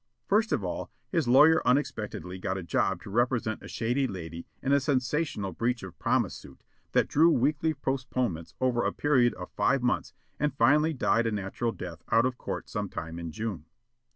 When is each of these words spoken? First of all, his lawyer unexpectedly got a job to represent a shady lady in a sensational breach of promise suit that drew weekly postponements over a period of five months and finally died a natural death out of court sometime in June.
First 0.25 0.51
of 0.51 0.63
all, 0.63 0.89
his 1.11 1.27
lawyer 1.27 1.61
unexpectedly 1.63 2.39
got 2.39 2.57
a 2.57 2.63
job 2.63 3.03
to 3.03 3.11
represent 3.11 3.61
a 3.61 3.67
shady 3.67 4.07
lady 4.07 4.47
in 4.59 4.71
a 4.71 4.79
sensational 4.79 5.51
breach 5.51 5.83
of 5.83 5.99
promise 5.99 6.33
suit 6.33 6.63
that 6.93 7.07
drew 7.07 7.29
weekly 7.29 7.75
postponements 7.75 8.55
over 8.59 8.83
a 8.83 8.93
period 8.93 9.35
of 9.35 9.51
five 9.51 9.83
months 9.83 10.15
and 10.39 10.57
finally 10.57 10.93
died 10.93 11.27
a 11.27 11.31
natural 11.31 11.71
death 11.71 12.01
out 12.11 12.25
of 12.25 12.39
court 12.39 12.67
sometime 12.67 13.19
in 13.19 13.31
June. 13.31 13.65